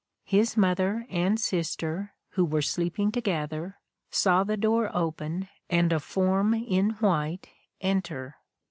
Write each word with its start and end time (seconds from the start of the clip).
His 0.25 0.57
mother 0.57 1.05
and 1.11 1.39
sister, 1.39 2.15
who 2.29 2.43
were 2.43 2.63
sleeping 2.63 3.11
together, 3.11 3.77
saw 4.09 4.43
the 4.43 4.57
door 4.57 4.89
open 4.95 5.47
and 5.69 5.93
a 5.93 5.99
form 5.99 6.55
in 6.55 6.95
white 7.01 7.47
enter. 7.81 8.37